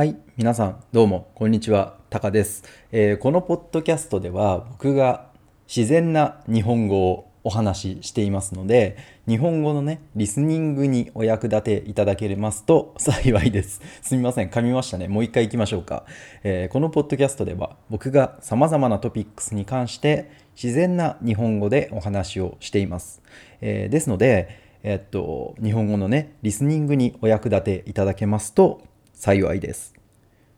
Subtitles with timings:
[0.00, 5.26] はい、皆さんどうもこんにちは、タカです、えーこのポッドキャストでは僕が
[5.68, 8.96] 自然な日本語をお話ししていますので、
[9.28, 13.82] 日本語のね、リスニングにお役立ていただけますと幸いです。
[14.00, 15.06] すみません、噛みましたね。
[15.06, 16.06] もう一回行きましょうか。
[16.44, 23.20] えーこのポッドキャストでは僕が様々なトピックスに関して自然な日本語でお話をしています。
[23.60, 28.80] えーですので、えっと、日本語のね、リスニングにお役立ていただけますと
[29.20, 29.94] 幸いです。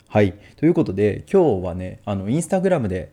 [0.07, 0.34] はい。
[0.55, 3.12] ということで、今日はね、あの、インスタグラムで、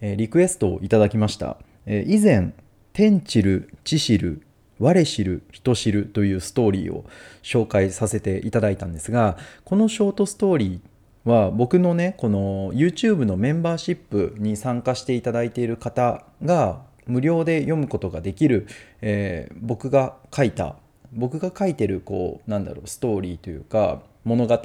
[0.00, 1.58] えリクエストをいただきました。
[1.84, 2.52] え以前、
[2.92, 4.42] 天知る、地知る、
[4.78, 7.04] 我知る、人知るというストーリーを
[7.42, 18.68] 紹介させていただいたんですが、このショートストーリーは僕のね、この YouTube のメンバーシップに参加していただいている方が無料で読むことができる、
[19.00, 20.76] えー僕が書いた
[21.14, 24.58] 僕が書いてるこうなんだろうストーリーというか物語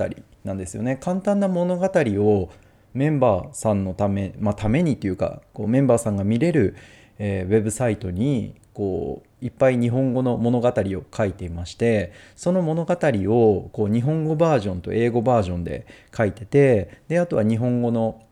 [0.43, 0.97] なんですよね。
[0.99, 2.49] 簡単な物語を
[2.93, 6.75] メンバーさんのため、まあ、ためにというかこうメンバーさんが見れる、
[7.19, 18.23] えーウェブサイトにこういっぱい日本語の物語を書いていましてその物語をこう日本語バージョンと英語バージョンで書いててであとは日本語の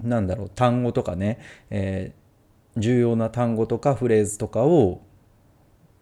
[0.00, 1.38] なんだろう単語とかね、
[1.70, 2.18] えー
[2.78, 5.00] 重要な単語とかフレーズとかを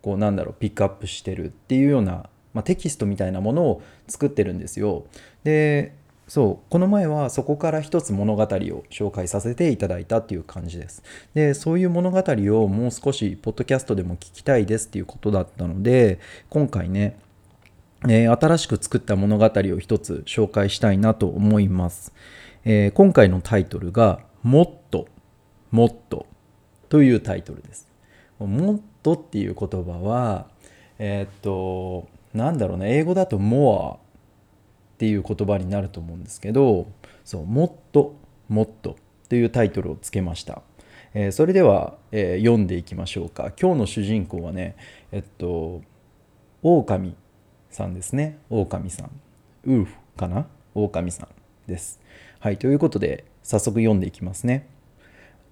[0.06, 5.04] こうなんだろうピックアップしてるっていうような、まあ、テキストみたいなものを作ってるんですよ。
[5.42, 5.96] で
[6.28, 8.46] そうこの前はそこから一つ物語を
[8.88, 11.02] 紹介させていただいたっていう感じです。
[11.34, 16.20] でそういう物語をもう少しポッドキャストでも聞きたいですっていうことだったので
[16.50, 17.18] 今回ね
[18.08, 22.12] えー新しく作った物語を一つ紹介したいなと思います。
[22.64, 25.08] えー今回のタイトルが「もっと
[25.72, 26.26] もっと」
[26.90, 27.88] というタイトルです。
[28.38, 30.46] もっとっていう言葉は
[30.98, 33.98] えーっとなんだろうね英語だと more っ
[34.98, 36.88] ていう言葉になると思うんですけど
[37.24, 38.16] そうもっと
[38.48, 38.96] もっと
[39.28, 40.62] というタイトルをつけました。
[41.14, 43.52] えーそれでは、えー読んでいきましょうか。
[43.60, 44.76] 今日の主人公はね
[45.12, 45.82] えっと
[46.62, 47.14] 狼
[47.70, 48.38] さんですね。
[48.50, 49.10] 狼さん。
[49.64, 50.46] ウルフかな？
[50.74, 51.28] 狼さん
[51.70, 52.00] です。
[52.40, 54.68] はいということで早速読んでいきますね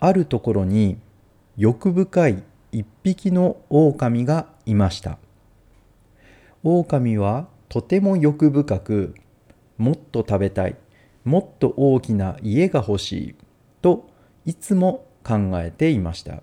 [0.00, 0.98] あるところに
[1.56, 2.42] 欲深い
[2.74, 5.18] 一匹の狼がいました。
[6.64, 9.14] 狼はとても欲深く
[9.78, 10.76] もっと食べたい
[11.22, 13.34] もっと大きな家が欲しい
[13.80, 14.10] と
[14.44, 16.42] いつも考えていました。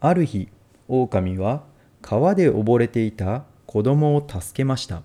[0.00, 0.48] ある日
[0.88, 1.62] 狼は
[2.02, 5.02] 川で溺れていた子供を助けました。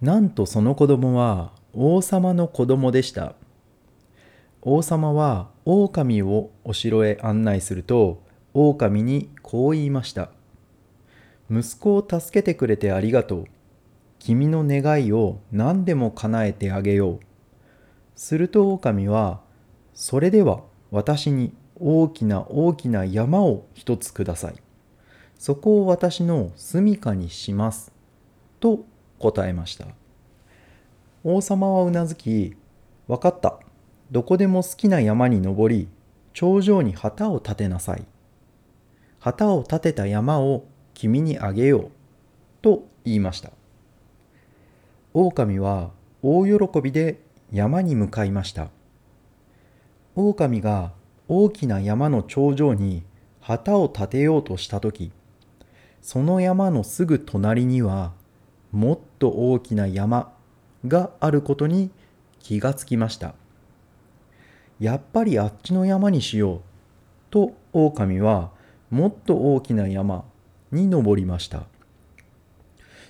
[0.00, 3.34] なんとその子供は王様の子供でした。
[4.62, 8.21] 王様は狼をお城へ案内すると
[8.54, 10.30] 狼にこう言いました。
[11.50, 13.44] 息子を助けてくれてありがとう。
[14.18, 17.20] 君の願いを何でも叶えてあげよう。
[18.14, 19.40] すると狼は
[19.94, 24.54] それでは私に大きな大きな山を一つください。
[25.38, 27.90] そこを私の住処にします。
[28.60, 28.84] と
[29.18, 29.86] 答えました。
[31.24, 32.54] 王様はうなずき
[33.08, 33.58] わかった。
[34.10, 35.88] どこでも好きな山に登り
[36.32, 38.04] 頂上に旗を立てなさい。
[39.24, 41.90] 旗を立てた山を君にあげよう
[42.60, 43.52] と言いました。
[45.14, 47.20] 狼は大喜びで
[47.52, 48.70] 山に向かいました。
[50.16, 50.90] 狼が
[51.28, 53.04] 大きな山の頂上に
[53.40, 55.12] 旗を立てようとした時
[56.02, 58.12] その山のすぐ隣には
[58.72, 60.32] もっと大きな山
[60.88, 61.92] があることに
[62.40, 63.36] 気がつきました。
[64.80, 66.60] やっぱりあっちの山にしよう
[67.30, 68.50] と狼は
[68.92, 70.22] もっと大きな山
[70.70, 71.62] に登りました。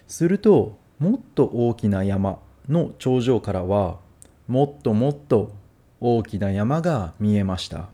[0.07, 2.39] するともっと大きな山
[2.69, 3.99] の頂上からは
[4.47, 5.51] もっともっと
[5.99, 7.89] 大きな山が見えました。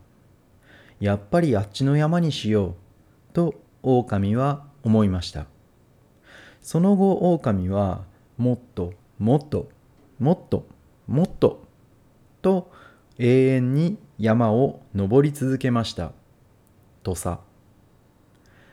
[0.99, 2.75] やっぱりあっちの山にしよう
[3.33, 5.47] と狼は思いました。
[6.61, 8.03] その後狼は
[8.37, 9.67] もっともっと
[10.19, 10.67] もっと
[11.07, 11.65] もっと
[12.43, 12.71] と
[13.17, 16.11] 永遠に山を登り続けました。
[17.01, 17.39] とさ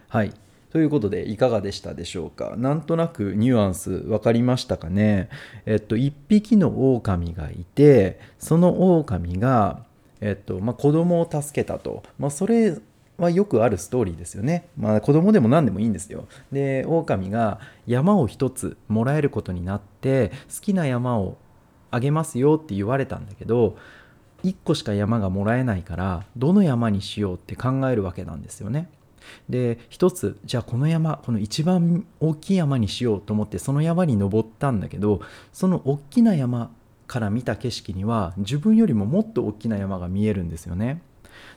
[0.09, 0.33] はい
[0.71, 2.55] ということでいかがでしたでしょうか？
[2.57, 5.31] なんとなくニュアンス分かりましたかね？
[5.65, 9.85] えっと一匹の狼がいてその狼が
[10.21, 12.77] えっとまあ子供を助けたとまあそれ
[13.17, 14.69] はよくあるストーリーですよね。
[14.77, 16.27] まあ子供でも何でもいいんですよ。
[16.53, 21.39] で、狼が山を一つもらえることになって好きな山を
[21.91, 23.79] あげますよって言われたんだけど
[24.45, 28.91] 1個しか山がもらえないからどの山にしようって考えるわけなんですよね。
[29.49, 35.21] で一つじゃあこの山この一番大きい山にしようと思ってその山に登ったんだけど
[35.53, 36.71] その大きな山
[37.07, 41.03] から見た景色には自分よりももっと大きな山が見えるんですよね。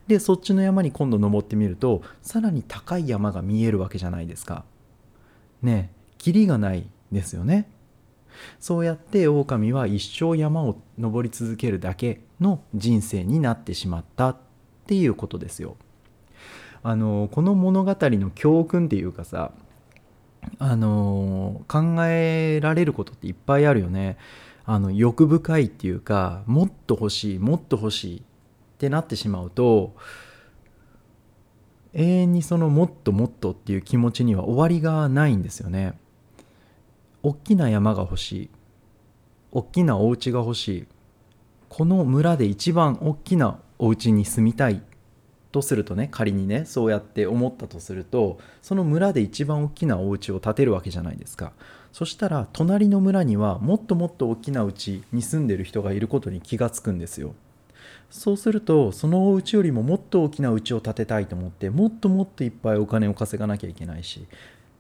[0.08, 4.64] でそっちの山に今度登ってみるとさらに高い山が見えるわけじゃないですか。
[5.62, 7.70] ねえキリがないですよね。
[8.60, 14.38] そうやって狼は一生山を登り続けるだけの人生になってしまったっ
[14.86, 15.78] ていうことですよ。
[16.84, 19.52] あのこの物語の教訓っていうかさ
[20.58, 24.18] あの考えられることっていっぱいあるよね。
[24.66, 28.22] あの欲深いっていうかもっと欲しいもっと欲しいっ
[28.78, 29.96] てなってしまうと
[31.94, 35.98] 永遠にそのもっともっとっていう気持ちには終わりがないんですよね。
[37.24, 38.50] 大きな山が欲しい
[39.52, 40.88] 大きなお家が欲しい
[41.68, 44.82] この村で一番大きなお家に住みたい
[45.52, 51.54] とするとね仮にねそうやって思ったとするとその村で一番大きなお家を建てるわけじゃないですか。
[51.92, 57.34] そしたら隣の村にはもっともっと大きな家に住んでる人がいることに気がつくんですよ。
[58.12, 64.28] そうするとそのお家よりももっと大きな家を建てたいと思ってもっともっといっぱいお金を稼がなきゃいけないし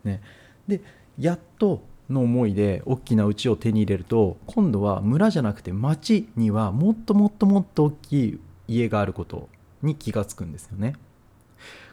[0.03, 0.21] ね。
[0.67, 0.81] で
[1.17, 9.49] やっとの思いで大きな家を手に入れると今度は村じゃなくて町にはもっともっともっと大きい家があること。
[9.81, 10.95] に気がつくんですよね。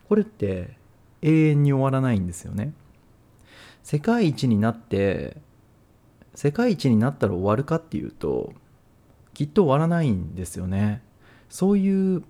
[0.08, 0.76] これって
[1.22, 2.72] 永遠に終わらないんですよね。
[3.82, 5.36] 世界一になって
[6.34, 8.52] 世界一になったら終わるかっていうと
[9.32, 11.02] きっと終わらないんですよね。
[11.48, 12.22] そういう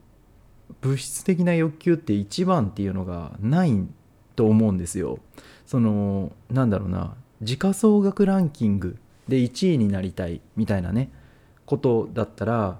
[0.81, 3.87] 物質的な欲求って一番っていうのがない
[4.35, 5.19] と思うんですよ。
[5.64, 8.97] そのなんだろうな時価総額ランキング
[9.29, 11.11] で1位になりたいみたいなね
[11.64, 12.79] ことだったら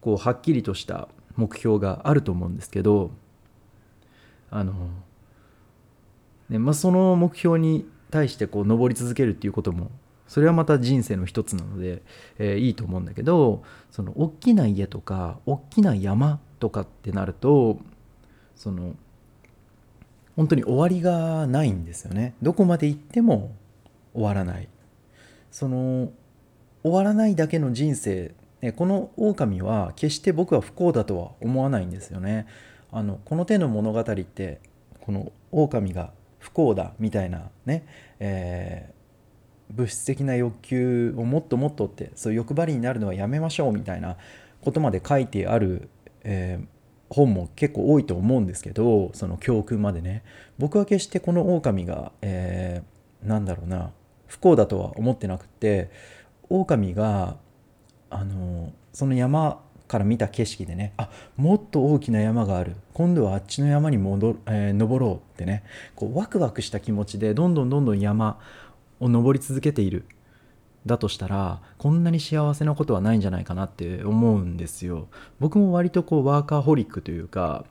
[0.00, 1.08] こうはっきりとした
[1.38, 3.12] 目標があると思うんですけど
[4.50, 4.72] あの、
[6.50, 9.90] ねまあ、その目標に対してこう登り続けるっていうことも
[10.26, 12.02] それはまた人生の一つなので、
[12.38, 17.78] えー、いいと思うんだけどその大きな家とか大きな山とかってなると
[18.56, 18.96] その
[20.36, 22.34] 本当に終わりがないんですよね。
[22.42, 23.52] どこまで行っても
[24.14, 24.68] 終わらない。
[25.50, 26.12] その
[26.84, 32.46] 終わらないだけの人生、ね、この狼は決して僕は不幸だとは思わないんですよね。
[32.90, 34.60] あのこの手の物語って
[35.00, 37.86] この狼が不幸だみたいなね、
[38.18, 44.16] えー、物質的な欲求をもっともっとってそういう欲張りになるのはやめましょうみたいな
[44.62, 45.88] ことまで書いてある、
[46.24, 46.66] えー、
[47.14, 50.24] 本も結構多いと思うんですけどその教訓までね。
[50.58, 53.92] 僕は決してこの狼が、えー、なんだろうな
[54.26, 55.90] 不幸だとは思ってなくて
[56.48, 57.36] 狼が
[58.10, 62.76] あのその山から見た景色でねあもっと大きな山がある。
[62.92, 65.64] 今度はあっちの山に戻、えー、登ろうってね
[65.94, 68.38] こうワクワクした気持ちでどんどんどんどん山
[69.00, 70.04] を登り続けている。
[70.86, 75.08] だとしたらこんなに幸せなことはないんじゃないかなって思うんですよ。
[75.38, 77.64] 僕も割とこうワーカーホリックというか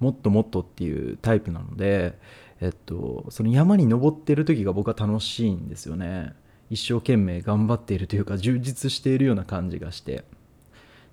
[0.00, 2.18] もっともっとっていうタイプなので
[2.62, 6.32] えっと、その山に登ってる時が僕は楽しいんですよね。
[6.72, 10.24] 一生懸命頑張っているというか充実しているような感じがして。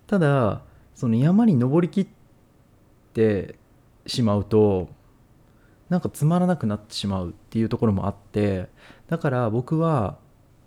[0.07, 0.61] ただ
[0.95, 2.07] その山に登りきっ
[3.13, 3.56] て
[4.07, 4.88] しまうと
[5.89, 8.67] なんかつまらなくなってしまうっていうところもあって
[9.07, 10.17] だから僕は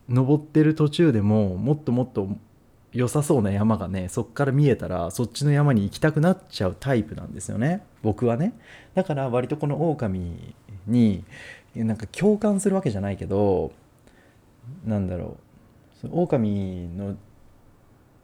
[0.09, 2.29] 登ってる途中でももっともっと
[2.93, 7.83] 良さそうな山がねそっから見えたらそっちの山に行きたくなっちゃうタイプなんですよね。
[8.03, 8.53] 僕はね。
[8.95, 10.55] だから割とこの狼
[10.87, 11.25] に
[11.75, 13.73] なんか共感するわけじゃないけど
[14.85, 15.37] なんだろ
[16.05, 16.09] う。
[16.11, 17.17] 狼の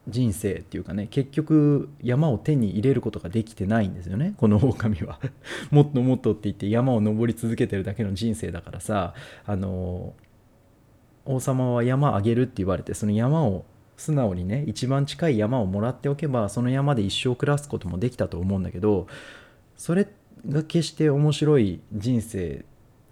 [0.07, 4.33] 人生っていうかね結局山を手に入れることができてないんですよね。
[4.37, 5.19] この狼は。
[5.71, 9.13] もっともっとって言って山を登り続けてるだけの人生だからさ
[9.45, 10.13] あの
[11.25, 13.65] 王様は山あげるって言われてその山を
[13.97, 19.07] 素直にね一番近い山をもらっておけばその山で一生暮らすこともできたと思うんだけど
[19.75, 20.07] それ
[20.47, 22.65] が決して面白い人生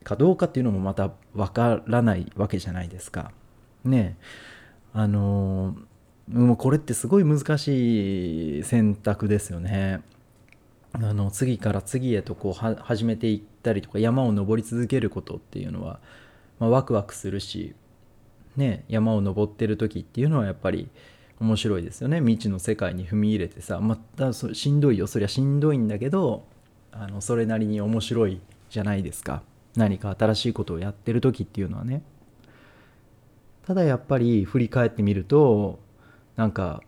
[0.08, 3.32] かどうかっていうのもまたわからないわけじゃないですか。
[3.84, 4.18] ね
[4.94, 5.76] あの
[6.32, 10.02] もうこれってすごい難しい選択ですよね。
[10.94, 16.00] あの次から次へとこう始めていったりとか山を登り続けることっていうのは、
[16.60, 17.76] まあ、ワクワクするし
[18.58, 20.90] ね、山を登ってる時っていうのはやっぱり
[21.40, 26.44] 面白いですよね未知の世界に踏み入れてさまたしんどいよそりゃしんどいんだけど
[26.92, 29.44] あのそれなりに面白いじゃないですか
[29.78, 32.02] 何か新しいことをやってる時っていうのはね
[33.66, 35.80] ただやっぱり振り返ってみると
[36.36, 36.82] なんか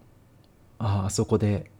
[0.79, 1.71] ああそこで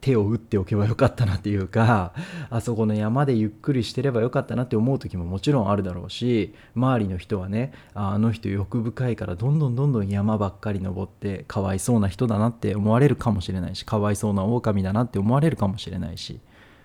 [0.00, 2.12] 手を打っておけばよかったなっていうか
[2.50, 16.38] あそこの山でゆっくりしてればよかったなって思う時ももちろんあるだろうし周りの人はねあの人欲深いからどんどんどんどん山ばっかり登ってかわいそうな人だなって思われるかもしれないしかわいそうな狼だなって思われるかもしれないし。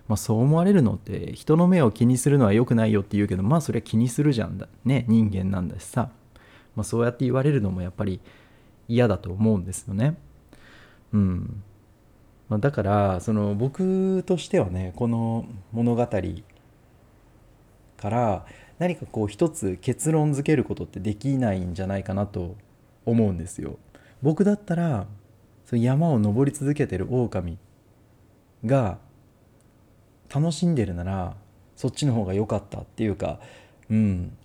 [0.10, 6.10] まあ、そう思われるのって人の目を気にするのは良くないよって言うけどまあそれは気にするじゃんだね人間なんだしさ、
[6.75, 8.20] まあ、そうやって言われるのもやっぱり
[8.88, 10.18] 嫌だと思うんですよね。
[11.13, 11.63] うん
[12.50, 16.08] まあ、だからその僕としてはねこの物語
[17.98, 18.46] から
[18.80, 22.56] 何かこう一つ結論付けることってできないんじゃないかなと
[23.06, 23.78] 思うんですよ。
[24.24, 25.06] 僕だったら
[25.66, 27.60] その山を登り続けてる狼
[28.66, 28.98] が
[30.33, 31.36] 楽しんでるなら
[31.75, 33.39] そっちの方が良かったっていうか
[33.89, 34.38] うん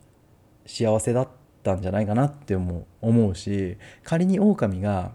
[0.66, 1.28] 幸せだっ
[1.62, 5.12] たんじゃないかなって思うし仮に狼が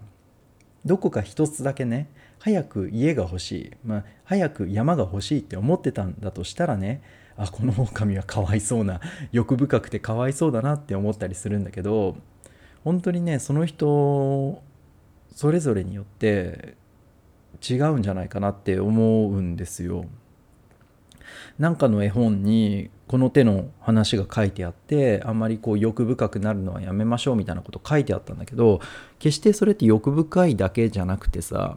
[0.84, 7.02] どこか一つだけね早く家が欲しい、まあ、早く山が欲しいって思ってたんだとしたらね
[7.36, 9.00] あこの狼はかわいそうな
[9.32, 12.16] 欲深くてかわいそうだなって思ったりするんだけど
[12.84, 14.62] 本当にねその人
[15.34, 16.76] それぞれによって
[17.68, 20.06] 違うんじゃないかなって思うんですよ。
[21.58, 28.80] なんかの絵本にこの手の話が書いてあってあんまりこう欲深くなるのはやめましょうみたいなこと書いてあったんだけど
[29.18, 31.76] 決してそれって欲深いだけじゃなくてさ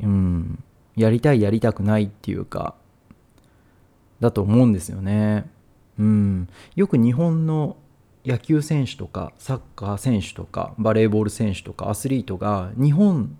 [0.00, 0.62] うん
[0.96, 2.74] やりたいやりたくないっていうか
[4.20, 5.44] だと思うんですよね。
[5.98, 7.76] うん、よく日本の
[8.24, 13.36] 野球選手とかサッカー選手とかバレーボール選手とかアスリートが日本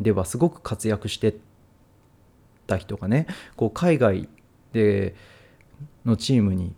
[0.00, 1.34] ではすごく活躍して
[2.66, 4.28] た人がねこう海外
[4.72, 5.14] で
[6.04, 6.74] のチームに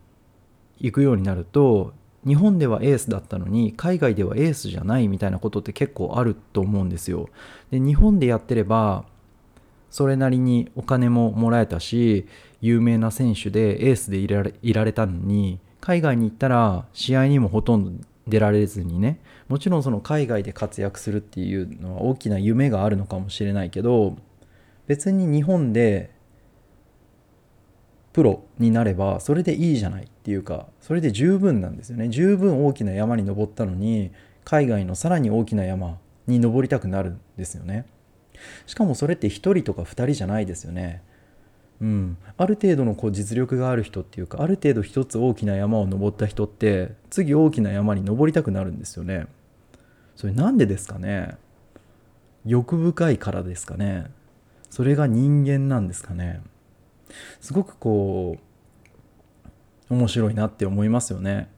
[0.78, 1.92] 行くようになると
[2.26, 7.28] 日本ではエースだったのに海外ではエースじゃないみたいなことって結構あると思うんですよ。
[7.70, 9.04] で日本でやってれば
[9.90, 12.26] それなりにお金ももらえたし
[12.60, 24.16] 有名な選手でエースでいられいられたのに海外に行ったら試合にもほとんど出られずにねもちろんその海外で活躍するっていうのは大きな夢があるのかもしれないけど
[24.86, 26.10] 別に日本で
[28.12, 32.08] プロになればそれでいいじゃないっていうかそれで十分なんですよね。
[32.08, 34.10] 十分大きな山に登ったのに
[34.44, 37.84] 海外のさらに大きな山に登りたくなるんですよね。
[38.66, 41.02] しかもそれって1人とか2人じゃないですよね。
[41.80, 42.16] うん。
[42.38, 49.26] ある程度のこう実力がある人っていうかある程度一つ大きな山を登った人って次大きな山に登りたくなるんですよね。
[50.14, 51.36] それなんでですかね？
[52.46, 54.06] 欲深いからですかね？
[54.76, 56.42] それが人間なんですかね。
[57.40, 58.36] すごくこ
[59.88, 61.48] う面白いなって思いますよね。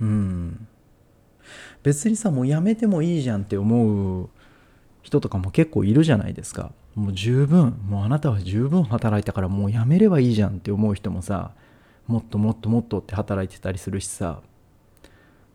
[0.00, 0.66] うん。
[1.84, 4.30] 別にさもうやめてもいいじゃんって思う
[5.02, 6.72] 人とかも結構いるじゃないですか。
[6.96, 11.52] もう十分もうあなたは十分働いたからもうやめればいいじゃんって思う人もさ
[12.08, 14.40] もっともっともっとって働いてたりするしさ。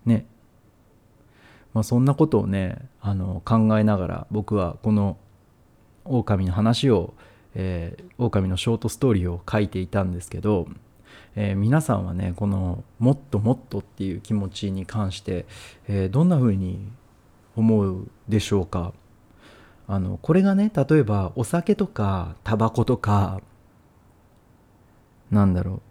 [0.05, 0.27] ね。
[1.73, 5.17] まあそんなことをねあの考えながら僕はこの
[6.09, 7.13] 狼の話を、
[7.55, 10.67] えー、狼のショートストーリーを書いていたんですけど、
[11.35, 15.45] えー、皆さんはねこの「もっともっと」っていう気持ちに関して、
[15.87, 16.91] えー、どんな風に
[17.55, 18.93] 思うでしょうか？
[19.87, 23.41] あのこれがね例えばお酒とかタバコとか
[25.31, 25.81] なんだろ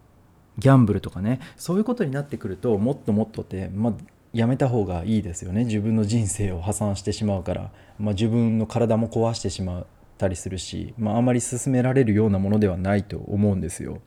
[0.57, 3.93] うギャンブルとかねそういうことになってくるともっともっとって、まあ、
[4.33, 5.65] やめた方がいいですよね。
[5.65, 9.87] 自分の人生を破産してしまうから、ま、自分の体も壊してしまう。
[10.19, 14.01] たりするし、まあ、あまり勧められるようなものではないと思うんですよ。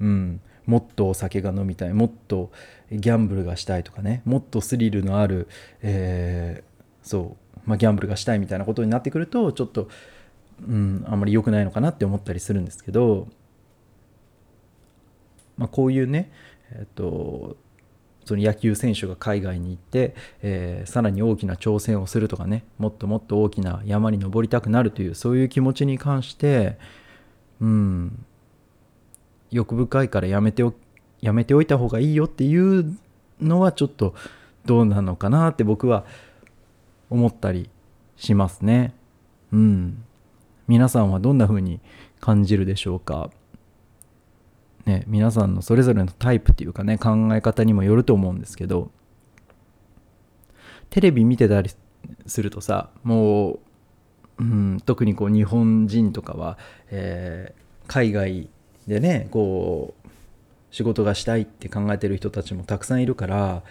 [0.00, 2.50] うん、もっとお酒が飲みたいもっと
[2.90, 5.46] ギャンブルがしたいとかねもっとスリルのある、
[5.82, 9.88] えー、そう、まあ、ギャンブルがしたいみたいなことになってくるとちょっと、
[10.66, 13.28] うん、あんまり良くないのかなって思ったりするんですけど、
[15.58, 16.32] まあ、こういうね、
[16.72, 17.56] えっ、と
[18.30, 26.78] その野球選手が海外に行って、えー、さらに大きな挑戦をするとかねもっともっと大きな山に登りたくなるというそういう気持ちに関して
[27.60, 28.24] うん
[29.50, 30.74] 欲深いからやめてお
[31.20, 32.96] やめておいた方がいいよっていう
[33.40, 34.14] のはちょっと
[34.64, 36.04] どうなのかなって僕は
[37.10, 37.68] 思ったり
[38.16, 38.94] しますね。
[39.52, 40.04] うん。
[40.68, 41.80] 皆さんはどんな風に
[42.20, 43.30] 感じるでしょうか？
[44.90, 48.90] ね、皆さんのそれぞれのタイプっていうかね考え方にもよると思うんですけど
[50.90, 51.70] テレビ見てたり
[52.26, 53.58] するとさもう、
[54.40, 56.58] うん、特にこう日本人とかは、
[56.90, 58.50] えー、海外
[58.88, 60.08] でねこう
[60.72, 63.62] 仕事がしたいって考えてる人たちもたくさんいるから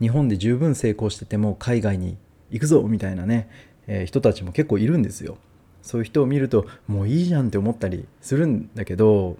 [0.00, 2.16] 日本で十分成功してても海外に
[2.50, 3.50] 行くぞみたいなね、
[3.86, 5.36] えー、人たちも結構いるんですよ。
[5.82, 9.36] そういう人を見るともういいじゃんって思ったりするんだけど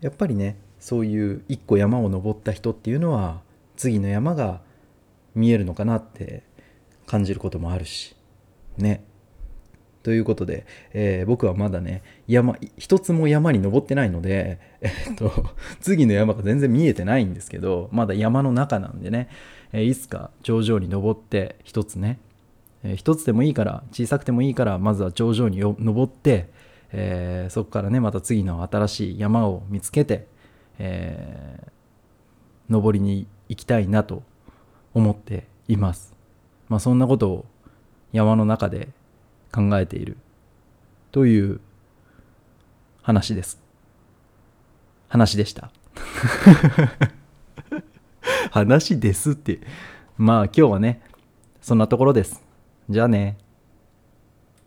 [0.00, 3.40] やっぱりねそういう一個山を登った人っていうのは
[3.76, 4.60] 次の山が
[5.34, 6.42] 見えるのかなって
[7.06, 8.16] 感じることもあるし
[8.76, 9.04] ね。
[10.02, 15.30] ということで、えー、僕はまだね山一つも山に登ってないので、えっと
[15.80, 19.28] 次の山が全然見えてないんですけどまだ山の中なんでね、
[19.72, 22.20] えー、いつか頂上に登って一つね、
[22.84, 26.48] えー、一つでもいいから小さくてもいいからまずは頂上に登って、
[26.92, 30.26] えー、そこからねまた次の新しい山を見つけて、
[30.78, 34.22] えー、登りに行きたいなと
[34.94, 36.14] 思っています。
[36.68, 37.46] まあそんなことを
[38.12, 38.88] 山の中で
[39.52, 40.16] 考えている
[41.12, 41.60] という
[43.02, 43.60] 話です。
[45.08, 45.70] 話でした。
[48.50, 49.60] 話ですって。
[50.16, 51.02] まあ今日はね、
[51.60, 52.42] そんなところです。
[52.90, 53.38] じゃあね。